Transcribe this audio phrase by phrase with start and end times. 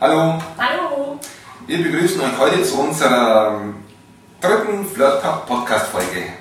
[0.00, 1.18] Hallo, Hallo!
[1.66, 3.60] wir begrüßen euch heute zu unserer
[4.40, 6.34] dritten Flirt Podcast Folge.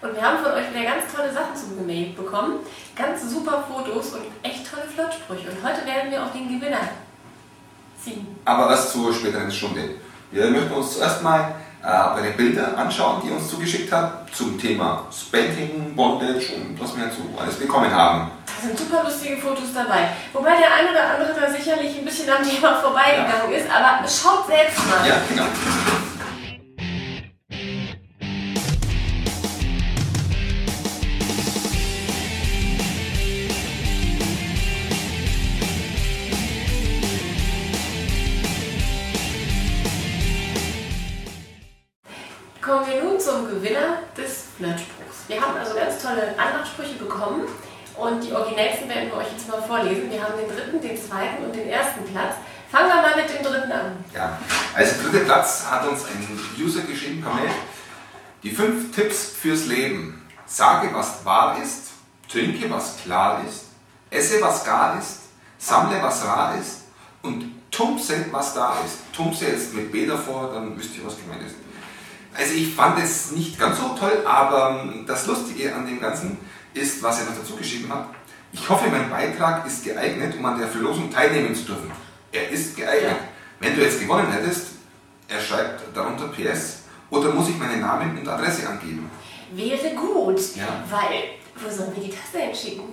[0.00, 2.60] Und wir haben von euch wieder ganz tolle Sachen zugemailt bekommen.
[2.94, 5.50] Ganz super Fotos und echt tolle Flirtsprüche.
[5.50, 6.78] Und heute werden wir auch den Gewinner
[8.00, 8.24] ziehen.
[8.44, 9.96] Aber erst zur späteren Stunde.
[10.30, 14.60] Wir möchten uns zuerst mal äh, eure Bilder anschauen, die ihr uns zugeschickt habt, zum
[14.60, 18.30] Thema Spanking, Bondage und was wir dazu alles bekommen haben.
[18.66, 20.08] Sind super lustige Fotos dabei.
[20.32, 23.70] Wobei der ein oder andere da sicherlich ein bisschen am Thema vorbeigegangen ist.
[23.70, 25.06] Aber schaut selbst mal.
[25.06, 25.44] Ja, genau.
[42.60, 45.28] Kommen wir nun zum Gewinner des Flirtspruchs.
[45.28, 47.42] Wir haben also ganz tolle Anmachsprüche bekommen
[47.96, 50.10] und die originellsten werden wir euch jetzt mal vorlesen.
[50.10, 52.34] Wir haben den dritten, den zweiten und den ersten Platz.
[52.70, 54.04] Fangen wir mal mit dem dritten an.
[54.14, 54.38] Ja.
[54.74, 57.32] Als dritter Platz hat uns ein User geschrieben per.
[58.42, 60.22] Die fünf Tipps fürs Leben.
[60.46, 61.90] Sage, was wahr ist,
[62.30, 63.64] trinke, was klar ist,
[64.10, 65.20] esse, was gar ist,
[65.58, 66.82] sammle, was rar ist
[67.22, 69.12] und tumse, was da ist.
[69.12, 71.56] Tumse jetzt mit B davor, dann wisst ihr, was gemeint ist.
[72.36, 76.38] Also ich fand es nicht ganz so toll, aber das Lustige an dem Ganzen
[76.76, 78.06] ist, was er noch dazu geschrieben hat.
[78.52, 81.90] Ich hoffe, mein Beitrag ist geeignet, um an der Verlosung teilnehmen zu dürfen.
[82.32, 83.16] Er ist geeignet.
[83.60, 84.68] Wenn du jetzt gewonnen hättest,
[85.28, 89.10] er schreibt darunter PS, oder muss ich meinen Namen und Adresse angeben?
[89.52, 90.84] Wäre gut, Ja.
[90.90, 91.24] weil
[91.56, 92.84] wo sollen wir die Tasse hinschicken?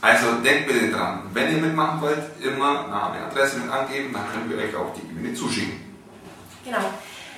[0.00, 4.48] Also denkt bitte dran, wenn ihr mitmachen wollt, immer Name, Adresse mit angeben, dann können
[4.50, 5.80] wir euch auch die Gewinne zuschicken.
[6.64, 6.78] Genau.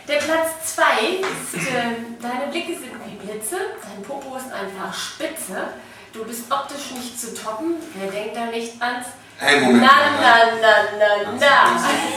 [0.08, 0.82] Der Platz 2
[1.20, 5.68] ist, äh, deine Blicke sind wie Blitze, dein Popo ist einfach spitze,
[6.14, 9.82] du bist optisch nicht zu toppen, wer denkt da nicht ans Hey, Moment.
[9.82, 11.76] Na, na, na, na, na.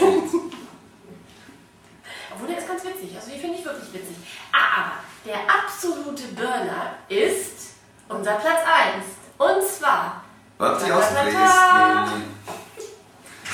[2.34, 4.16] Obwohl, der ist ganz witzig, also die finde ich wirklich witzig.
[4.50, 4.92] Aber
[5.26, 7.74] der absolute Burner ist
[8.08, 9.04] unser Platz 1.
[9.36, 10.24] Und zwar,
[10.58, 11.42] ta, ta, ausgelesen.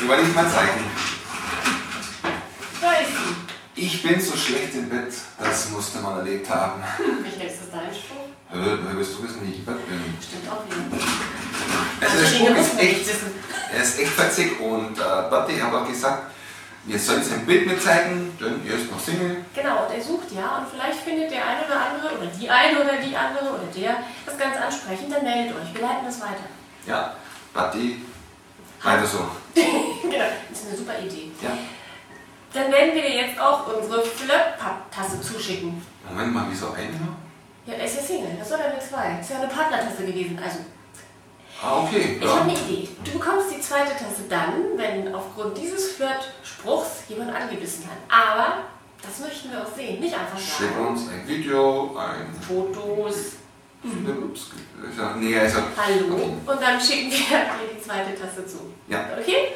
[0.01, 1.08] Die wollte ich mal zeigen.
[3.91, 6.85] Ich bin so schlecht im Bett, das musste man erlebt haben.
[7.23, 8.29] Michael, ist das dein Spruch?
[8.53, 9.99] Woher willst du wissen, wie ich im Bett bin?
[10.21, 11.03] Stimmt auch wieder.
[11.99, 13.09] Also der Spruch ist echt,
[13.73, 16.25] er ist echt witzig und äh, Batti hat auch gesagt,
[16.85, 19.39] wir sollen sein Bild mit zeigen, denn er ist noch Single.
[19.55, 22.79] Genau, und er sucht ja und vielleicht findet der eine oder andere oder die eine
[22.83, 25.73] oder die andere oder der das ganz ansprechend, dann meldet euch.
[25.73, 26.45] Wir leiten das weiter.
[26.87, 27.15] Ja,
[27.55, 28.03] Batti,
[28.83, 29.31] weiter so.
[29.55, 31.33] genau, das ist eine super Idee.
[31.41, 31.57] Ja.
[32.53, 35.83] Dann werden wir dir jetzt auch unsere Flirt-Tasse zuschicken.
[36.09, 36.89] Moment mal, wieso eine?
[37.67, 39.17] Ja, er ist ja Single, das soll eine zwei.
[39.19, 40.39] Das ist ja eine Partnertasse gewesen.
[40.43, 40.61] Also,
[41.61, 42.19] Ah, okay.
[42.21, 42.43] ich habe Ja.
[42.43, 42.89] eine Idee.
[43.05, 47.99] Du bekommst die zweite Tasse dann, wenn aufgrund dieses Flirt-Spruchs jemand angebissen hat.
[48.09, 48.59] Aber
[49.03, 50.87] das möchten wir auch sehen, nicht einfach Schick sagen.
[50.87, 53.33] uns ein Video, ein Fotos,
[54.99, 55.59] ja, nee, also.
[55.77, 56.15] Hallo.
[56.47, 58.73] Und dann schicken wir dir die zweite Tasse zu.
[58.89, 59.07] Ja.
[59.21, 59.53] Okay?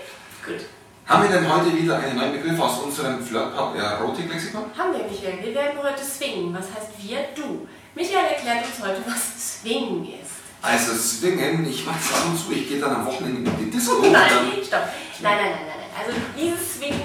[0.46, 0.64] Gut.
[1.12, 4.64] Haben wir denn heute wieder einen neuen Begriff aus unserem Flirt-Erotik-Lexikon?
[4.78, 5.44] Haben wir, Michael.
[5.44, 6.54] Wir werden heute swingen.
[6.54, 7.18] Was heißt wir?
[7.36, 7.68] Du.
[7.94, 10.40] Michael erklärt uns heute, was Swingen ist.
[10.62, 13.96] Also Swingen, ich mach's ab und zu, ich gehe dann am Wochenende in die Disco
[14.00, 14.30] Nein,
[14.66, 14.88] stopp.
[15.20, 15.76] Nein, nein, nein, nein.
[15.80, 15.90] nein.
[16.00, 17.02] Also dieses Swingen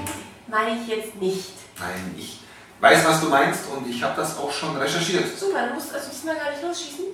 [0.48, 1.52] meine ich jetzt nicht.
[1.78, 2.40] Nein, ich
[2.80, 5.38] weiß, was du meinst und ich habe das auch schon recherchiert.
[5.38, 7.06] Super, du musst also diesmal gar nicht losschießen.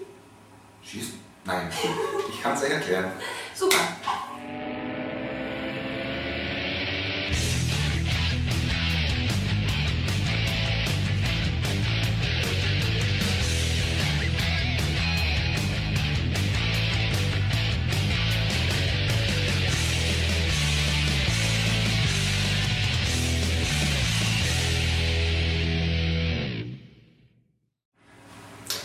[0.84, 1.20] Schießen?
[1.44, 1.72] Nein,
[2.30, 3.14] ich kann es euch erklären.
[3.56, 3.80] Super.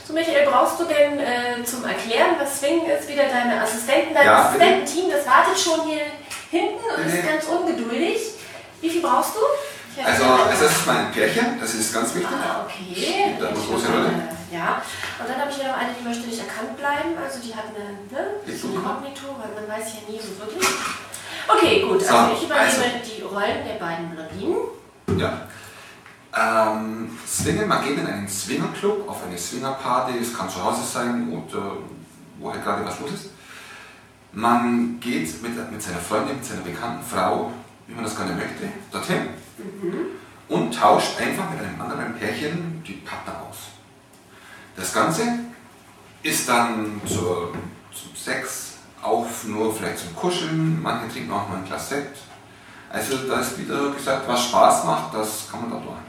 [0.08, 4.24] So, Michael, brauchst du denn äh, zum Erklären, was Swingen ist, wieder deine Assistenten, dein
[4.24, 6.00] Ja, Assistententeam, das wartet schon hier
[6.50, 8.16] hinten und ist ganz ungeduldig.
[8.80, 9.40] Wie viel brauchst du?
[10.02, 12.30] Also, also das ist mein Pärchen, das ist ganz wichtig.
[12.32, 13.36] Ah, okay.
[13.38, 14.10] Da muss große Rolle.
[14.50, 14.80] Ja,
[15.20, 17.12] und dann habe ich hier noch eine, die möchte nicht erkannt bleiben.
[17.22, 18.80] Also die hat eine ne, Inkognito.
[18.80, 20.68] Inkognito, weil man weiß ja nie so wirklich.
[21.48, 22.00] Okay, gut.
[22.00, 23.04] So, Also ich übernehme also.
[23.04, 25.20] die Rollen der beiden Blondinen.
[25.20, 25.48] Ja.
[26.38, 31.32] Ähm, Swingen, man geht in einen Swingerclub, auf eine Swingerparty, es kann zu Hause sein
[31.32, 31.72] oder
[32.38, 33.30] wo halt gerade was los ist.
[34.32, 37.50] Man geht mit, mit seiner Freundin, mit seiner bekannten Frau,
[37.86, 39.28] wie man das gerne möchte, dorthin
[40.48, 43.56] und tauscht einfach mit einem anderen Pärchen die Partner aus.
[44.76, 45.22] Das Ganze
[46.22, 47.52] ist dann zur,
[47.92, 52.18] zum Sex auch nur vielleicht zum Kuscheln, manche trinken auch mal ein Glas Sekt.
[52.90, 56.07] Also da ist wieder gesagt, was Spaß macht, das kann man da tun.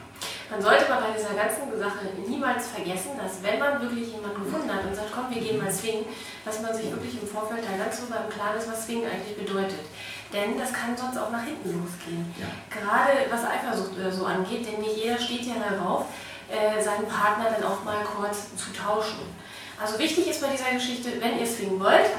[0.50, 4.74] Man sollte aber bei dieser ganzen Sache niemals vergessen, dass wenn man wirklich jemanden gefunden
[4.74, 6.06] hat und sagt, komm, wir gehen mal swingen,
[6.44, 9.38] dass man sich wirklich im Vorfeld da ganz so beim Klaren ist, was swingen eigentlich
[9.38, 9.86] bedeutet.
[10.34, 12.34] Denn das kann sonst auch nach hinten losgehen.
[12.40, 12.48] Ja.
[12.70, 16.06] Gerade was Eifersucht oder so angeht, denn nicht jeder steht ja darauf,
[16.50, 19.20] äh, seinen Partner dann auch mal kurz zu tauschen.
[19.80, 22.10] Also wichtig ist bei dieser Geschichte, wenn ihr swingen wollt,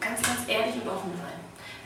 [0.00, 1.36] ganz, ganz ehrlich und offen sein.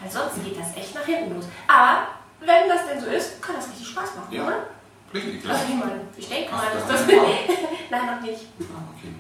[0.01, 1.47] Weil sonst geht das echt nach hinten los.
[1.67, 2.07] Aber
[2.41, 4.47] wenn das denn so ist, kann das richtig Spaß machen, Ja.
[4.47, 4.67] oder?
[5.15, 5.69] Richtig, Also klar.
[5.69, 7.07] ich meine, ich denke mal, dass das...
[7.91, 8.41] Nein, noch nicht.
[8.61, 9.13] Ah, okay.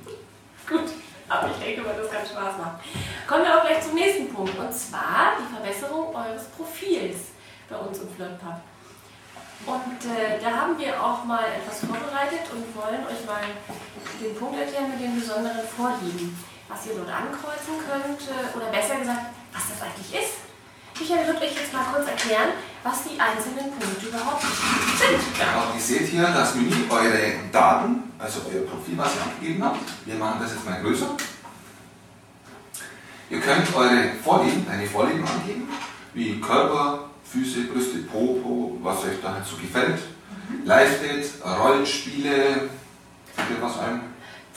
[0.68, 0.90] Gut,
[1.28, 2.78] aber ich denke mal, das kann Spaß machen.
[3.26, 7.32] Kommen wir auch gleich zum nächsten Punkt, und zwar die Verbesserung eures Profils
[7.70, 8.60] bei uns im Flirtpub.
[9.66, 13.42] Und äh, da haben wir auch mal etwas vorbereitet und wollen euch mal
[14.22, 16.36] den Punkt erklären mit den besonderen Vorlieben.
[16.68, 20.47] Was ihr dort ankreuzen könnt, äh, oder besser gesagt, was das eigentlich ist.
[21.08, 22.50] Michael wird euch jetzt mal kurz erklären,
[22.82, 25.38] was die einzelnen Punkte überhaupt sind.
[25.38, 29.80] Ja, ihr seht hier das Menü, eure Daten, also euer Profil, was ihr angegeben habt.
[30.04, 31.16] Wir machen das jetzt mal größer.
[33.30, 35.68] Ihr könnt eure Vorlieben, deine Vorlieben angeben,
[36.12, 40.00] wie Körper, Füße, Brüste, Popo, was euch da halt so gefällt.
[40.64, 42.68] Live-Dates, Rollenspiele,
[43.60, 44.00] was ein?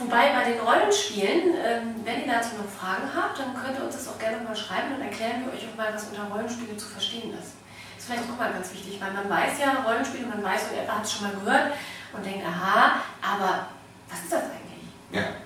[0.02, 3.96] Wobei bei den Rollenspielen, ähm, wenn ihr dazu noch Fragen habt, dann könnt ihr uns
[3.96, 6.88] das auch gerne mal schreiben und erklären wir euch auch mal, was unter Rollenspiele zu
[6.88, 7.54] verstehen ist.
[7.94, 10.78] Das ist vielleicht auch mal ganz wichtig, weil man weiß ja Rollenspiele, man weiß, und
[10.78, 11.74] er hat es schon mal gehört
[12.14, 13.68] und denkt, aha, aber
[14.10, 14.90] was ist das eigentlich?
[15.12, 15.38] Ja.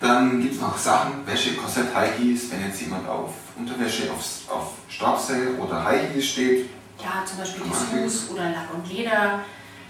[0.00, 4.52] Dann gibt es noch Sachen, Wäsche, Korsett, High Heels, wenn jetzt jemand auf Unterwäsche, auf,
[4.52, 6.70] auf Strapse oder High Heels steht.
[6.98, 9.40] Ja, zum Beispiel Dessous oder Lack und Leder,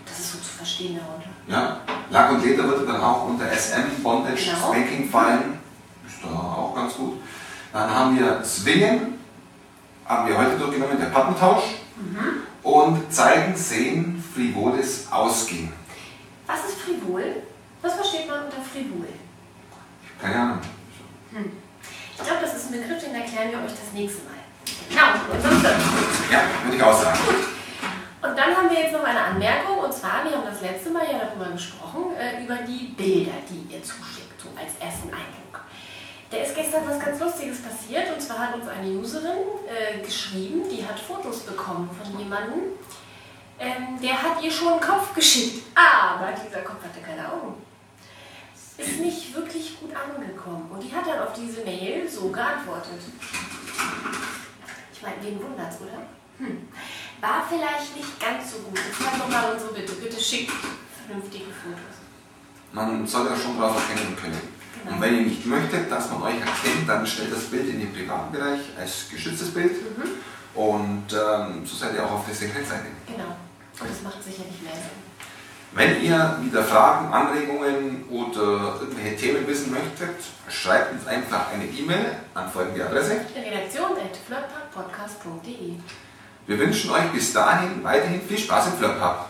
[0.06, 1.29] das ist so zu verstehen darunter.
[1.49, 1.81] Ja,
[2.11, 4.59] Lack und Leder würde dann auch unter SM, Bondage, Genau.
[4.73, 5.59] Spanking fallen.
[6.06, 7.21] Ist da auch ganz gut.
[7.73, 9.19] Dann haben wir Swingen,
[10.06, 11.65] haben wir heute durchgenommen, der Pappentausch.
[12.62, 15.73] Und zeigen, sehen, frivoles Ausgehen.
[16.47, 17.25] Was ist frivol?
[17.83, 19.06] Was versteht man unter frivol?
[20.21, 20.59] Keine Ahnung.
[22.17, 24.35] Ich glaube, das ist ein Begriff, den erklären wir euch das nächste Mal.
[24.89, 25.65] Genau, und sonst
[26.33, 27.19] Ja, würde ich auch sagen.
[28.25, 31.05] Und dann haben wir jetzt noch eine Anmerkung, und zwar, wir haben das letzte Mal
[31.05, 35.61] ja darüber gesprochen, äh, über die Bilder, die ihr zuschickt, so als ersten Eindruck.
[36.31, 40.62] Da ist gestern was ganz Lustiges passiert, und zwar hat uns eine Userin äh, geschrieben,
[40.71, 42.61] die hat Fotos bekommen von jemandem,
[43.59, 47.62] ähm, der hat ihr schon einen Kopf geschickt, aber dieser Kopf hatte keine Augen.
[48.79, 50.69] Ist nicht wirklich gut angekommen.
[50.73, 53.00] Und die hat dann auf diese Mail so geantwortet.
[54.93, 56.03] Ich meine, wen wundert's, oder?
[56.38, 56.69] Hm.
[57.20, 58.78] War vielleicht nicht ganz so gut.
[58.78, 59.93] Jetzt sag doch mal unsere Bitte.
[59.94, 60.52] Bitte schickt
[61.06, 61.94] vernünftige Fotos.
[62.72, 64.40] Man soll ja schon drauf erkennen können.
[64.87, 67.93] Und wenn ihr nicht möchtet, dass man euch erkennt, dann stellt das Bild in den
[67.93, 69.76] privaten Bereich als geschütztes Bild.
[70.55, 72.87] Und ähm, so seid ihr auch auf der sicheren Seite.
[73.06, 73.37] Genau.
[73.81, 75.05] Und das macht sicherlich mehr Sinn.
[75.72, 80.14] Wenn ihr wieder Fragen, Anregungen oder irgendwelche Themen wissen möchtet,
[80.49, 83.20] schreibt uns einfach eine E-Mail an folgende Adresse.
[83.34, 85.75] Redaktion at flirtpodcast.de
[86.46, 89.26] Wir wünschen euch bis dahin weiterhin viel Spaß im Flirtpub.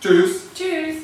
[0.00, 0.42] Tschüss!
[0.54, 0.96] Tschüss!